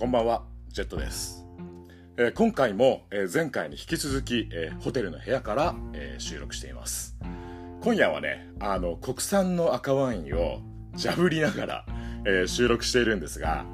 [0.00, 1.44] こんばんは、ジェットです。
[2.16, 7.18] えー今回も、えー前回に引き続き、えーホテルの部屋から、え収録しています。
[7.82, 10.62] 今夜はね、あの、国産の赤ワインを
[10.94, 11.86] ジャブりながら、
[12.26, 13.66] え収録しているんですが、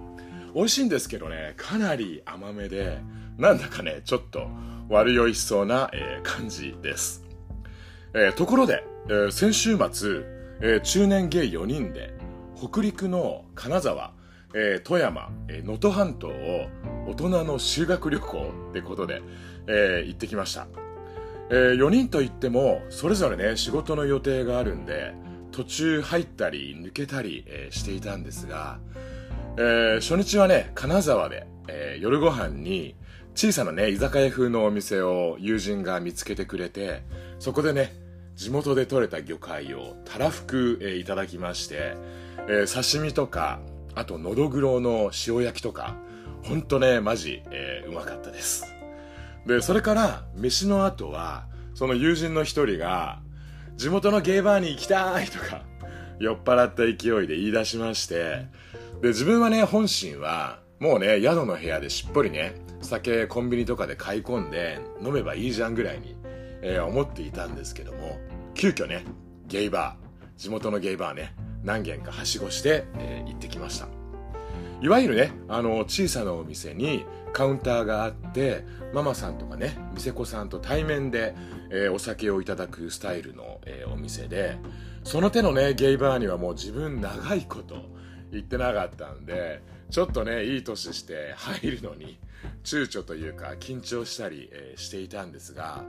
[0.52, 2.98] 美味しいんですけどね、かなり甘めで、
[3.38, 4.48] なんだかね、ちょっと
[4.88, 7.22] 悪酔いしそうな、え感じです。
[8.14, 10.24] えところで、え先週末、
[10.61, 12.12] え中年ゲイ4人で
[12.56, 14.16] 北陸の金沢、
[14.59, 16.69] えー富山えー能登、半島を
[17.06, 19.20] 大人の修学旅行ってことで、
[19.66, 20.66] えー行ってきました、
[21.51, 25.14] え4人といってもそれぞれね仕事の予定があるんで
[25.52, 28.78] 途中入ったり抜けたり、えーしていたんですが、
[29.59, 32.97] えー初日はね金沢で、えー夜ご飯に
[33.34, 37.02] 小さなね居酒屋風のお店を友人が見つけてくれて
[37.38, 37.92] そこでね
[38.36, 41.95] 地元で採れた魚介をたらふく、えーいただきまして、
[42.48, 43.61] えー刺身とか
[43.96, 45.97] あとのどぐろの塩焼きとか
[46.44, 48.72] ほんとねマジ、えーうまかったです。
[49.47, 53.20] でそれから飯の後はその友人の一人が
[53.77, 55.62] 地元のゲイバーに行きたいとか
[56.19, 58.47] 酔っ払った勢いで言い出しまして
[59.02, 66.17] で自分はね本心はもうね宿の部屋でしっぽりね酒コンビニとかで買い込んで飲めばいいじゃんぐらいに、
[66.62, 68.19] えー思っていたんですけども
[68.55, 69.05] 急遽ね
[69.47, 71.34] ゲイバー地元のゲイバーね
[71.67, 73.89] 何軒かはしごして、えー行ってきました。
[74.81, 78.64] いわゆるねあの小さなお店にカウンターがあって
[78.95, 81.34] ママさんとかね店子さんと対面で、
[81.70, 84.58] えーお酒をいただくスタイルの、えーお店で
[85.03, 87.77] その手のねゲイバーにはもう自分長いこと
[88.30, 92.19] 行ってなかったんでちょっとねいい年して入るのに
[92.62, 95.84] 躊躇というか緊張したり、えーしていたんですが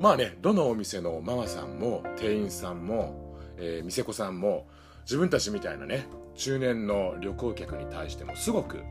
[0.00, 4.66] まあねどのお店のママさんも店員さんも、えー店子さんも
[5.02, 8.82] 自分たちみたいなね中年の旅行客に対してもすごく、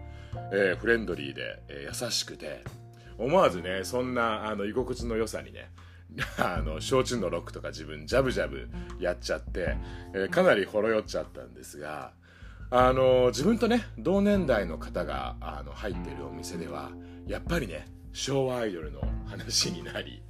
[0.54, 2.64] えーフレンドリーで、えー優しくて
[3.17, 5.72] 思わずねそんなあの居心地の良さにね
[6.38, 8.67] あの焼酎のロックとか自分ジャブジャブ
[8.99, 9.77] やっちゃって、
[10.14, 12.11] えーかなりほろ酔っちゃったんですが
[12.70, 16.92] あの自分とね同年代の方があの入っているお店では
[17.28, 20.22] やっぱりね昭和アイドルの話になり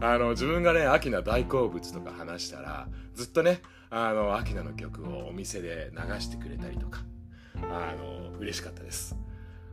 [0.00, 7.02] あの自分がねアキナ大好物とか話したらずっとねあのアキナの曲をお店で流してくれたりとか。
[7.70, 9.16] あの嬉しかったです。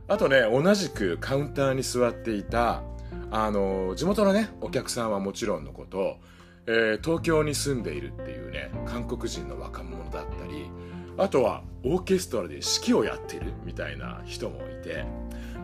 [0.08, 2.82] あとね同じくカウンターに座っていた
[3.30, 6.18] あの地元のねお客さんはもちろんのこと、
[6.66, 10.70] えー東京に住んでいるっていうね韓国人の若者だったり
[11.18, 15.04] あとはオーケストラで指揮をやってるみたいな人もいて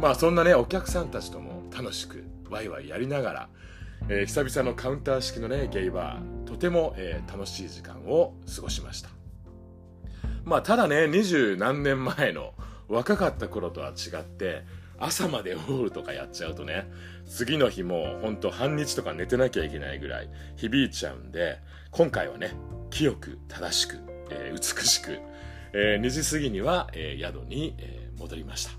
[0.00, 3.48] まあそんなねお客さんたちとも楽しくワイワイやりながら、
[4.08, 6.44] えー久々のカウンター式のねゲイバー。
[6.44, 9.08] とても、えー楽しい時間を過ごしました。
[10.44, 12.54] まあただね二十何年前の
[12.88, 14.64] 若かった頃とは違って
[14.98, 16.91] 朝までオールとかやっちゃうとね
[17.26, 21.58] 次の日もうほんと半日とか寝てなきゃいけないぐらい響いちゃうんで
[21.91, 22.52] 今回はね
[22.91, 23.98] 清く正しく、
[24.30, 25.20] えー美しく、
[25.72, 28.72] えー2時過ぎには、えー宿に、えー戻りました。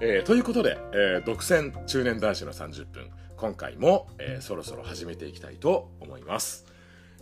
[0.00, 3.10] えーということで、えー独占中年男子の30分。
[3.40, 6.66] 今回も、えーそろそろ始めていきたいと思います、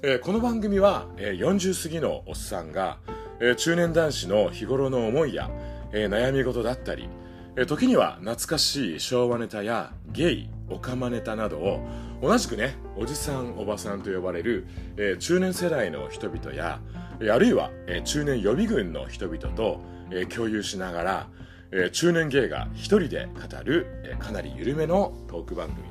[0.03, 2.99] えーこの番組は、えー40過ぎのおっさんが、
[3.39, 5.49] えー中年男子の日頃の思いや、
[5.93, 7.09] えー悩み事だったり、
[7.57, 11.87] えー時には懐かしい昭和ネタやゲイオカマネタなどを
[12.21, 16.81] 同じくねおじさんおばさんと呼ばれる、えー中年世代の人々や
[17.21, 19.81] えあるいは、えー中年予備軍の人々と、
[20.11, 21.29] えー共有しながら、
[21.71, 25.88] えー中年芸が一人で語る、えーかなり緩めのトーク番組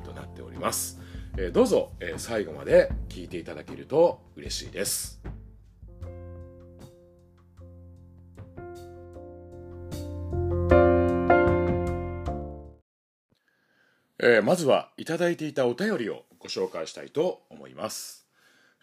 [0.58, 0.98] ております、
[1.36, 5.20] えーどうぞ、えー最後まで聞いていただけると嬉しいです。
[14.20, 18.26] えーまずはいただいていたお便りをご紹介したいと思います、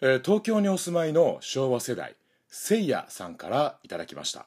[0.00, 2.16] えー東京にお住まいの昭和世代
[2.48, 4.46] せいやさんからいただきました。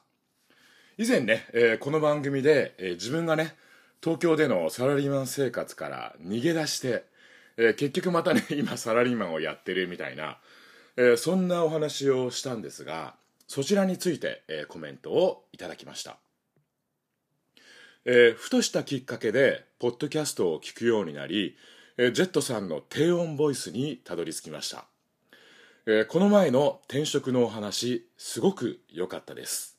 [0.98, 3.54] 以前ね、えーこの番組で、えー自分がね
[4.02, 7.04] 東京でのサラリーマン生活から逃げ出して、
[7.60, 10.40] えー結局またね 今サラリーマンをやってるみたいな、
[10.96, 13.14] えーそんなお話をしたんですが
[13.46, 16.18] そちらについて、えーコメントをいただきました。
[18.06, 21.58] えふとしたきっかけでポッドキャストを聞くようになり、
[21.98, 24.86] えジェットさんの低音ボイスにたどり着きました、
[25.84, 29.76] えこの前の転職のお話すごく良かったです、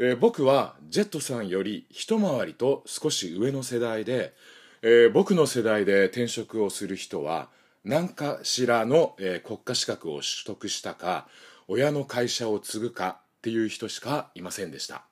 [0.00, 4.34] え僕はジェットさんより一回りと少し上の世代で、
[4.82, 7.48] えー僕の世代で転職をする人は
[7.84, 11.28] 何かしらの、えー国家資格を取得したか
[11.68, 15.04] 親の会社を継ぐかっていう人しかいませんでした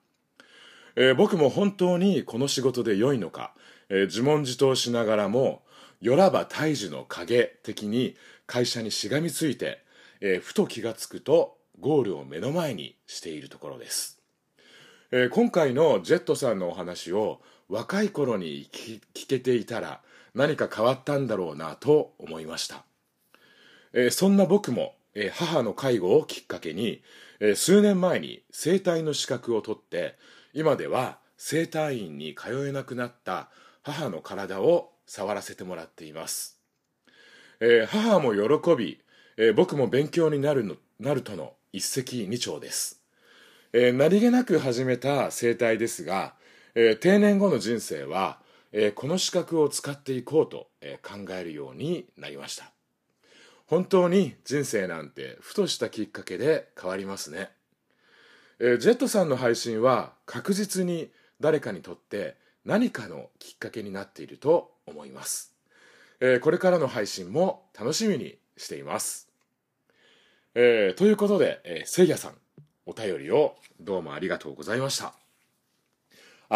[0.96, 3.52] えー、僕も本当にこの仕事で良いのか、
[3.88, 5.62] えー、自問自答しながらも、
[6.00, 8.14] よらば大樹の影的に
[8.46, 9.82] 会社にしがみついて、
[10.20, 14.20] えー、ふと気がつくとゴールを目の前にしているところです。
[15.10, 20.00] えー、今回のジェットさんのお話を若い頃に聞けていたら
[20.34, 22.84] 何か変わったんだろうなと思いました。
[23.92, 27.02] えー、そんな僕も、えー、母の介護をきっかけに、
[27.40, 30.16] えー、数年前に整体の資格を取って
[30.52, 33.48] 今では整体院に通えなくなった
[33.82, 36.58] 母の体を触らせてもらっています、
[37.60, 39.00] えー、母も喜び、
[39.36, 43.00] えー、僕も勉強になるのなるとの一石二鳥です、
[43.72, 46.34] えー、何気なく始めた整体ですが、
[46.74, 48.38] えー、定年後の人生は、
[48.72, 52.72] えー、この資格を使っていこうと、えー、考えるようになりました。
[53.66, 57.50] 本当に人生なんてふとしたきっかけで変わりますね。
[58.60, 61.10] えー、ジェットさんの配信は確実に
[61.40, 65.52] 誰かにとって何かのきっかけになっていると思います、
[66.20, 69.28] えー、これからの配信も楽しみにしています、
[70.54, 72.34] えー、ということで、えー、せいやさん
[72.86, 75.23] お便りをどうもありがとうございました。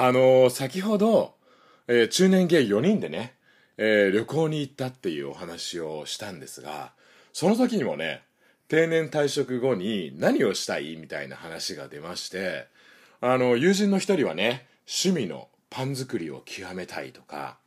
[0.00, 1.34] あの先ほど、
[1.88, 3.34] え中年芸4人でね、
[3.78, 6.92] え旅行に行ったっていうお話をしたんですが
[7.32, 8.22] その時にもね
[8.68, 12.68] 定年退職後に何をしたいみたいな話が出まして
[13.20, 17.58] あの友人の一人はね趣味のパン作りを極めたいとか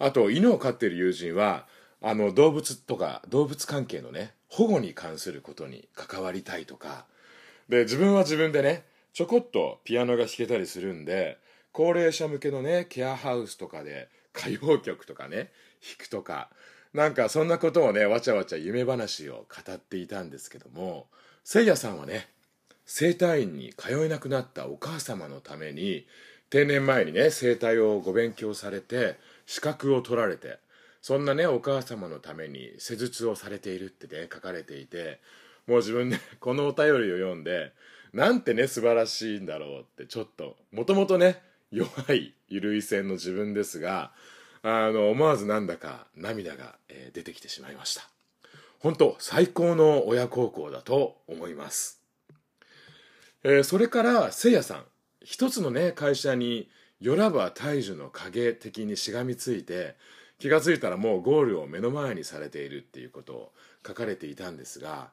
[0.00, 1.66] あと犬を飼ってる友人は
[2.02, 7.06] あの動物とか動物関係のね保護に関することに関わりたいとか
[7.68, 8.82] で自分は自分でね
[9.12, 11.38] ちょこっとピアノが弾けたりするんで
[11.72, 15.50] 高齢者向けのねケアハウスとかで歌謡曲とかね
[15.82, 16.48] 弾くとか
[16.92, 21.06] なんかそんなことをねわちゃわちゃ夢話を語っていたんですけども
[21.44, 22.28] せいやさんはね
[22.84, 26.06] 整体院に通えなくなったお母様のために
[26.50, 30.58] 定年前にね整体をご勉強されて資格を取られて
[31.00, 35.20] そんなねお母様のために施術をされているってね書かれていて
[35.68, 37.72] もう自分ねこのお便りを読んで
[38.12, 41.40] なんてね素晴らしいんだろうってちょっともともとね
[41.72, 44.12] 弱いゆるい線の自分ですが
[44.62, 46.76] あの思わずなんだか涙が、
[47.14, 48.10] 出てきてしまいました。
[48.78, 52.02] 本当最高の親孝行だと思います、
[53.42, 54.84] えー、それからせいやさん。
[55.22, 56.68] 一つのね会社に
[57.00, 59.96] よらば大樹の影的にしがみついて
[60.38, 63.52] 気が付いたらもうゴールを目の前にされているっていうことを
[63.86, 65.10] 書かれていたんですが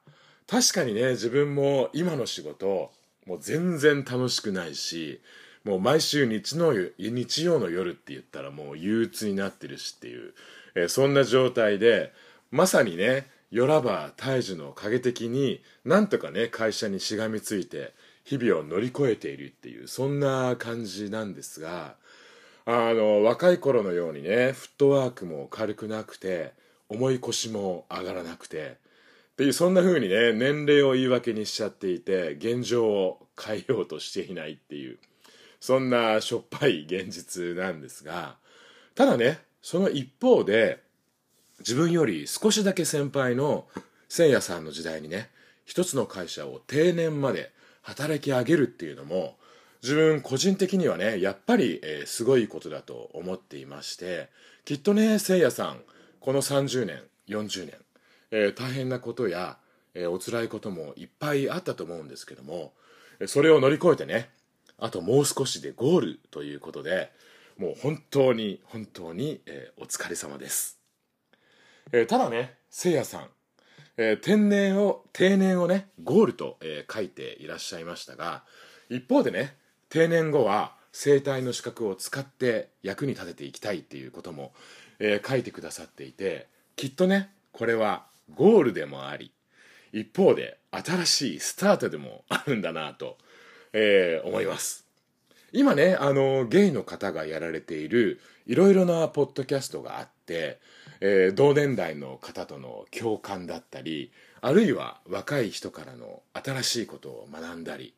[0.48, 2.92] 確かにね自分も今の仕事
[3.26, 5.22] もう全然楽しくないし
[5.68, 10.34] もう毎週日の日曜の夜って言ったらもう憂鬱になってるしっていう、
[10.76, 12.14] えー、そんな状態で
[12.52, 17.94] まさにねよらば大樹の影的になんとかね会社にしがみついて
[18.24, 21.96] 日々を乗り越えているっていうそんな感じなんですが
[22.66, 26.54] あの若い頃のようにねフットワークも軽くなくて
[26.88, 28.78] 重い腰も上がらなくて
[29.34, 34.98] っていうそんな風にね年齢を言い訳にしちゃっていて現状を変えようとしていないっていう。
[35.60, 38.36] そんなしょっぱい現実なんですが
[38.96, 40.82] ただねその一方で
[41.60, 43.66] 自分より少しだけ先輩の
[44.10, 45.30] 千夜さんの時代にね
[45.66, 47.52] 一つの会社を定年まで
[47.82, 49.36] 働き上げるっていうのも
[49.84, 54.30] 自分個人的にはねやっぱり、え、すごいことだと思っていまして
[54.66, 55.82] きっとねせいやさん
[56.20, 57.74] この30年40年、
[58.32, 59.58] えー、大変なことや、
[59.94, 62.74] えー、お辛いこともいっぱいあったと思うんですけども
[63.26, 64.30] それを乗り越えてね
[64.80, 67.12] あともう少しでゴールということで
[67.58, 70.80] もう本当に本当に、えー、お疲れ様です、
[71.92, 73.28] えー、ただねせいやさん、
[73.98, 78.44] えー、天然を定年をねゴールと、え、書いていらっしゃいましたが
[78.90, 79.56] 一方でね
[79.90, 84.54] 定年後は生体の資格を使って役に立てていきたいっていうことも、
[85.00, 88.06] え、書いてくださっていてきっとねこれは
[88.36, 89.32] ゴールでもあり
[89.92, 93.18] 一方で新しいスタートでもあるんだなと
[93.74, 94.88] えー、思います。
[95.54, 100.60] 今ねあのゲイの方がやられているいろいろなポッドキャストがあって、
[101.00, 107.94] えー、同年代の方との共感だったりあるいは若い人からの新しいことを学んだり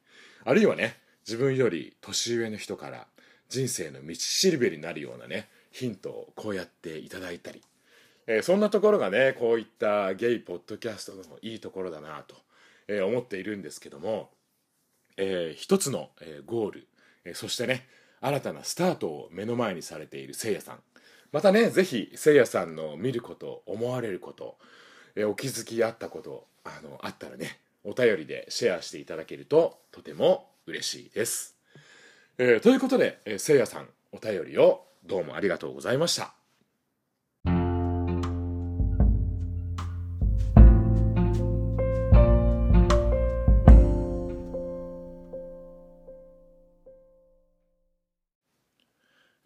[0.45, 0.97] あるいはね
[1.27, 3.07] 自分より年上の人から
[3.49, 7.61] 人生の道しるべになるようなねヒントをこうやっていただいたり、
[8.27, 12.35] えー、そんなところがねこういったゲイポッドキャストのいいところだなと、
[12.87, 14.29] えー、思っているんですけども
[15.21, 16.87] えー、一つの、えー、ゴール、
[17.25, 17.87] えー、そしてね
[18.21, 20.79] 新たなスタートを目の前にされているせいやさん。
[21.31, 24.57] またね是非せいやさんの見ること思われること、
[25.15, 31.55] えお気づきあったことあのあったらねお便りでシェアしていただけるととても嬉しいです、
[32.37, 36.38] え、ということで、えー、せいやさんお便りをどうもありがとうございました。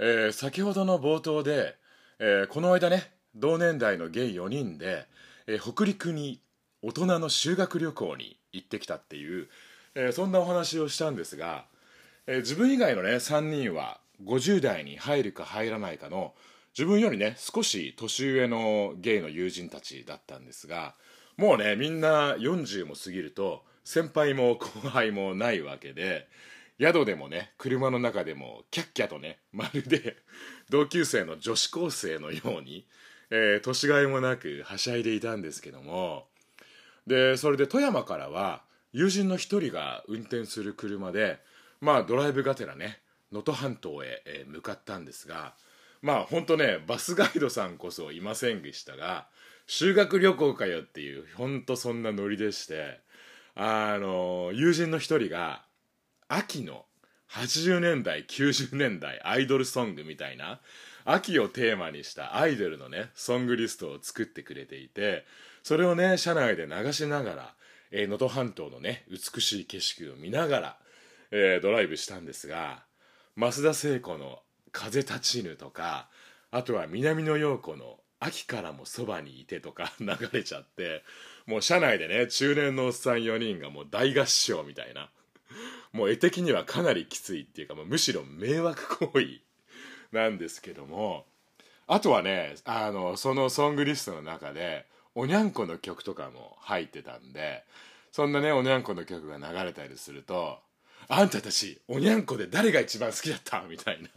[0.05, 1.77] えー、先ほどの冒頭で、
[2.19, 5.05] えー、この間ね同年代のゲイ4人で、
[5.48, 6.41] えー、北陸に
[6.81, 9.48] 大人の修学旅行に行ってきたっていう、
[9.95, 11.63] えそんなお話をしたんですが、
[12.27, 16.33] え自分以外のね3人は50代に入るか入らないかの
[16.77, 20.95] 自分よりね少し年上のゲイの友人たちだったんですが
[21.38, 26.27] もうねみんな40も過ぎると先輩も後輩もないわけで
[26.80, 30.18] 宿でもね車の中でもキャッキャとねまるで
[30.70, 32.88] 同級生の女子高生のように、
[33.30, 36.27] えー、年がいもなくはしゃいでいたんですけども。
[37.06, 38.63] でそれで富山からは
[38.94, 41.39] 友人の一人が運転する車で
[41.82, 43.01] まあドライブがてらね
[43.32, 45.53] 能登半島へ、えー、向かったんですが
[46.01, 49.27] まあ本当ねバスガイドさんこそいませんでしたが
[49.68, 53.00] 修学旅行かよっていう本当そんなノリでして
[53.56, 55.63] あの友人の一人が
[56.27, 56.86] 秋の
[57.32, 60.60] 80年代90年代アイドルソングみたいな
[61.06, 65.25] 秋をテーマにしたアイドルのねソングリストを作ってくれていて
[65.63, 67.53] それをね車内で流しながら
[67.92, 70.77] 能登、えー、半島のね美しい景色を見ながら、
[71.32, 72.84] えー、ドライブしたんですが
[73.36, 74.39] 増田聖子の
[74.72, 76.08] 「風立ちぬ」とか
[76.51, 81.03] あとは南野陽子の「秋からもそばにいて」とか 流れちゃって
[81.46, 85.10] もう車内でね中年のおっさん4人がもう大合唱みたいな。
[85.93, 89.39] もう絵的にはかなりきついっていうかもうむしろ迷惑行為
[90.12, 91.25] なんですけども。
[91.85, 94.85] あとはねあのそのソングリストの中で
[95.15, 97.65] おにゃんこの曲とかも入ってたんで
[98.13, 100.59] そんなねおにゃんこの曲が流れたりすると
[101.09, 104.09] 「あんたたちおにゃんこで誰が一番好きだった?」みたいな。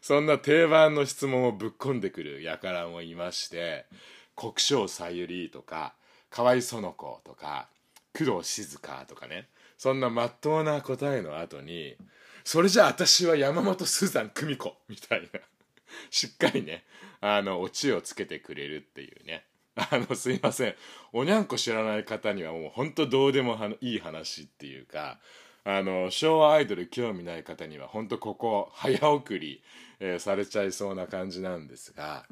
[0.00, 3.86] そんな定番の質問をぶっ込んでくる輩もいまして
[4.36, 5.94] 「国生さゆり」とか
[6.30, 7.68] 「河合園子」とか
[8.16, 9.48] 「工藤静香」とかね。
[9.78, 11.96] そんなまっとうな答えの後に
[12.44, 15.40] それじゃあ私は山本スーザン久美子みたいな。
[16.10, 16.84] しっかりね
[17.20, 19.44] あのオチをつけてくれるっていうね。
[19.76, 20.76] あのすいません。
[21.12, 25.18] おにゃんこ知らない方にはもうほんとどうでもいい話っていうか
[25.64, 29.62] あの昭和アイドル興味ない方には本当ここ早送り、
[29.98, 32.26] えー、されちゃいそうな感じなんですが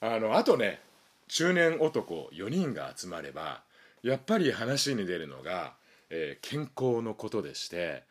[0.00, 0.80] あのあとね
[1.26, 3.62] 中年男4人が集まれば
[4.02, 5.74] やっぱり話に出るのが
[6.10, 8.04] えー、健康のことでして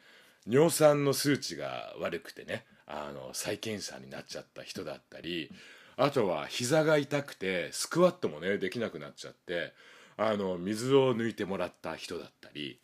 [0.48, 5.52] 尿酸の数値が悪くてねあの再検査になっちゃった人だったり
[5.98, 9.74] あとは膝が痛くてスクワットもねできなくなっちゃって
[10.16, 12.80] あの水を抜いてもらった人だったり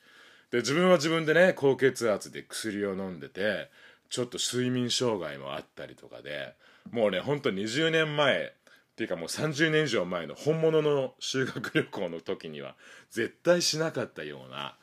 [0.52, 3.70] で自分は自分でね高血圧で薬を飲んでて
[4.10, 6.54] ちょっと睡眠障害もあったりとかで
[6.92, 8.54] もうねほんと20年前
[8.94, 12.76] っていうかもう30年以上前の本物の修学旅行の時には
[13.10, 14.76] 絶対しなかったような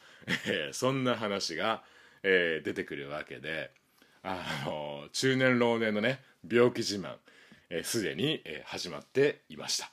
[0.46, 1.82] えー、そんな話が、
[2.22, 3.70] えー、出てくるわけで
[4.22, 7.14] あの中年老年のね病気自慢
[7.82, 9.90] すで、えー、に、えー、始まっていました。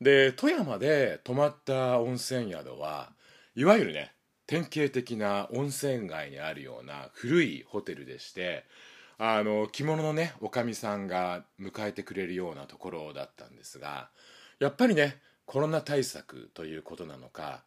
[0.00, 3.10] で富山で泊まった温泉宿は
[3.56, 4.12] いわゆるね
[4.46, 8.64] 典型的な温泉街にあるような古いホテルでして
[9.18, 14.08] あの着物のねおかみさんが迎えてくれるようなところだったんですが
[14.60, 17.64] やっぱりねコロナ対策ということなのか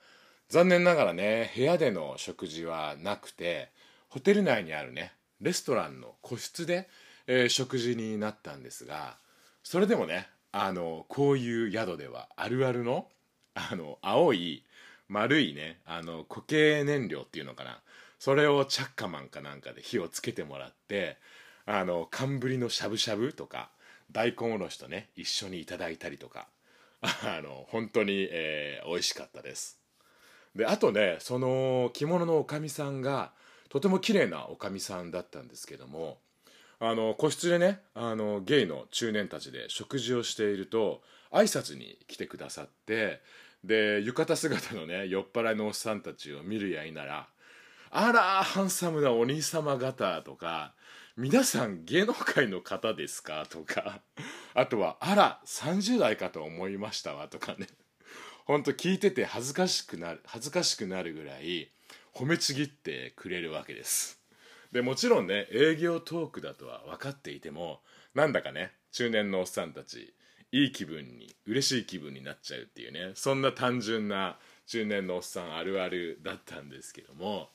[0.51, 3.70] 残念ながらね部屋での食事はなくて
[4.10, 6.89] ホテル内にあるねレストランの個室で、
[7.25, 9.15] えー、食事になったんですが
[9.63, 13.08] それでもねあのこういう宿ではあるあるの
[13.55, 14.65] あの青い
[15.08, 17.79] 丸いねあの固形燃料っていうのかな
[18.20, 21.15] それをチャッカマンかなんかで火をつけてもらって
[21.65, 23.70] あの寒ぶりのしゃぶしゃぶとか
[24.12, 26.48] 大根おろしとね一緒にいただいたりとか
[27.01, 29.81] あの本当に、えー、美味しかったです。
[30.55, 33.31] であとねその着物のおかみさんが
[33.70, 36.17] とても綺麗なおかみさんだったんですけども
[36.79, 43.22] あの個室でねあのゲイの中年たちで食事をしていると挨拶に来てくださって
[43.63, 47.27] で浴衣姿のね酔っ払いのおっさんたちを見るやいなら
[47.91, 50.74] 「あらハンサムなお兄様方」とか
[51.15, 54.01] 「皆さん芸能界の方ですか?」とか
[54.53, 57.67] あとは「あら30代かと思いましたわ」とかね
[58.51, 61.70] 本当聞いてて恥ずかしくなる恥ずかしくなるぐらい
[62.13, 64.20] 褒めちぎってくれるわけです
[64.74, 67.79] でもちろんね営業トークだとは分かっていても
[68.13, 70.13] なんだかね中年のおっさんたち
[70.51, 77.48] いい気分に嬉しい気分になっちゃうっていうねそんな単純な中年のおっさんあるあるだったんですけども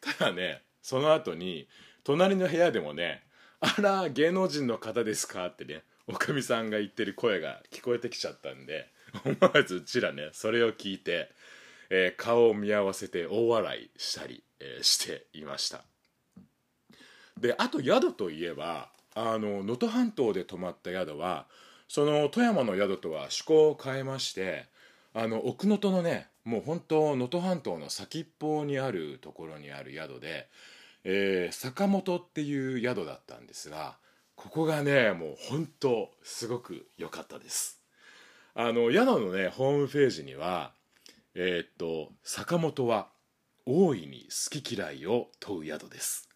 [0.00, 1.68] ただねその後に
[2.04, 3.22] 隣の部屋でもね
[3.60, 8.90] 「あら芸能人の方ですか?」ってねおかみさんが言ってる声が聞こえてきちゃったんで
[9.24, 11.30] 思わずうちらねそれを聞いて、
[11.90, 15.84] えー、顔を見合わせて大笑いしたり、えー、していました。
[17.38, 21.46] であと宿といえばあの能登半島で泊まった宿は
[21.88, 24.66] その富山の宿とは趣向を変えまして
[25.14, 30.48] あの奥能登のねもう本当能登半島の先っぽにあるところにある宿で、
[31.04, 33.98] えー、坂本っていう宿だったんですが
[34.38, 37.80] ここがねもう本当すごく良かったです。
[38.54, 40.70] あの宿のねホームページには
[41.34, 43.08] えー、っと坂本は
[43.66, 46.28] 大いに好き嫌いを問う宿です、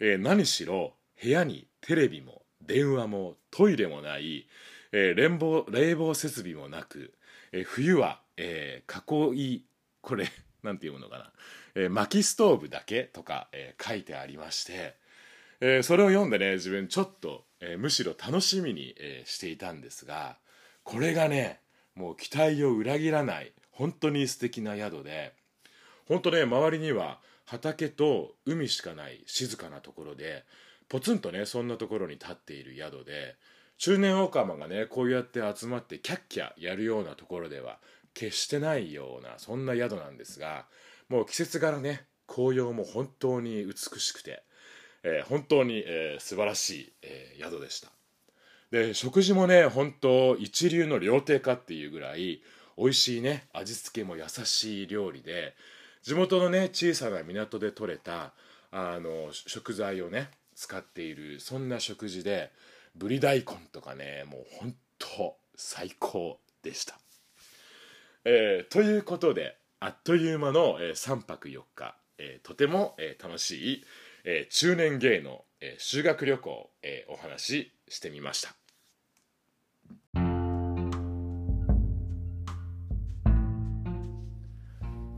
[0.00, 4.46] えー、何しろ部屋にテレビも電話もトイレもない、
[4.92, 7.12] えー、冷房冷房設備もなく、
[7.52, 9.64] えー、冬は、えー、囲い
[10.00, 10.26] これ
[10.62, 11.32] なんていうのかな、
[11.74, 14.96] え、薪ストーブだけとか、え、書いてありまして、
[15.66, 20.36] えー、それを読んでね自分ちょっと、えー、むしろ楽しみに、えー、していたんですが
[20.82, 21.60] これがね
[21.94, 25.32] もう期待を裏切らない本当に素敵な宿で
[26.06, 30.44] 本当ね周りには畑と海しかない静かなところで
[30.90, 33.36] ポツンとねそんなところに立っている宿で
[33.78, 37.78] 中年オカマがねこうやって集まってキャッキャやるようなところでは
[38.12, 40.66] 決してないようなそんな宿なんですが
[41.08, 44.42] もう季節柄ね紅葉も本当に美しくて、
[45.04, 47.88] えー、本当に、えー、素晴らしい、えー、宿でした。
[48.70, 52.42] で食事もね本当一流の料亭かっていうぐらい
[52.76, 55.54] 美味しいね味付けも優しい料理で
[56.02, 58.32] 地元のね小さな港で採れた
[58.72, 62.50] あの食材をね使っているそんな食事で
[62.96, 66.98] ぶり大根とかねもう本当最高でした、
[68.24, 73.84] えー、ということであっという間の、えー、3泊4日、えー、とても、えー、楽しい、
[74.24, 78.54] えー、中年芸の、えー、修学旅行、えー、お話ししてみました。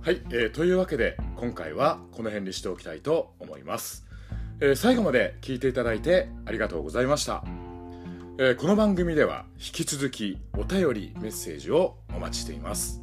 [0.03, 4.07] はい、えー、というわけで今回はこの辺にしておきたいと思います。
[4.59, 7.45] えー、最後まで聞いていただいてありがとうございました、
[8.39, 13.03] えー、この番組では引き続きお便りメッセージをお待ちしています、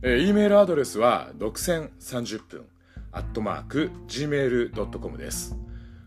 [0.00, 2.66] えー、e メールアドレスは独占30分。
[3.12, 5.56] アットマーク gmail.com です、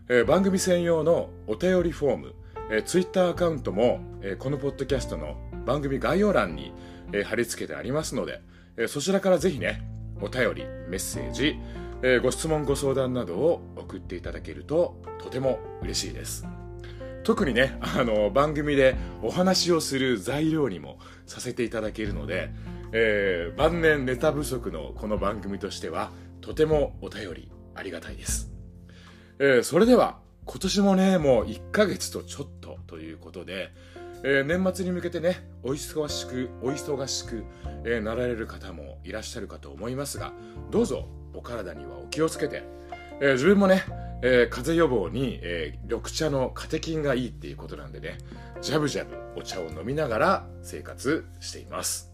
[0.08, 2.34] えー、番組専用のお便りフォーム、
[2.70, 5.36] えー、ツイッターアカウントも、えー、このポッドキャストの
[5.66, 6.72] 番組概要欄に、
[7.12, 8.42] えー、貼り付けてありますので、
[8.76, 9.82] えー、そちらからぜひね
[10.20, 11.56] お便りメッセージ
[12.02, 16.46] えー、ご質問ご相談などを送っていただけるととても嬉しいです。
[17.22, 22.50] 特にねあの番組でお話をする材料にもさせていただけるので、
[22.92, 28.50] えー、晩年ネタ不足のこの番組としてはとてもお便りありがたいです、
[29.38, 33.70] えー、それでは今年もねもう1ヶ月とちょっとということで、
[34.24, 37.44] えー、年末に向けてねお忙しくお忙しく、
[37.84, 40.32] えー、なられる方もいらっしゃるかと思いますが
[40.70, 42.64] どうぞお体にはお気をつけて、
[43.20, 43.84] えー、自分もね、
[44.22, 48.18] えー、風邪予防に、えー、緑茶のカテキンがいいっていうことなんでね
[48.60, 52.09] ジャブジャブお茶を飲みながら生活しています、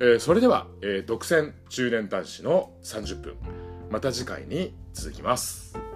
[0.00, 3.34] えー、それでは、えー、独占中年男子の30分。
[3.90, 5.87] また次回に続きます。